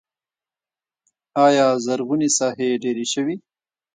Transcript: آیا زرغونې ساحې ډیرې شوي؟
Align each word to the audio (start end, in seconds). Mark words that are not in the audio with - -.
آیا 1.45 1.67
زرغونې 1.85 2.29
ساحې 2.37 2.69
ډیرې 2.83 3.05
شوي؟ 3.13 3.35